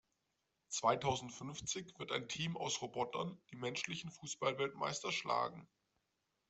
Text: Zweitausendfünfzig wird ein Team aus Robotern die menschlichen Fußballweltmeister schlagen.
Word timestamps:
Zweitausendfünfzig 0.69 1.93
wird 1.99 2.11
ein 2.11 2.27
Team 2.27 2.57
aus 2.57 2.81
Robotern 2.81 3.39
die 3.51 3.55
menschlichen 3.55 4.09
Fußballweltmeister 4.09 5.11
schlagen. 5.11 5.67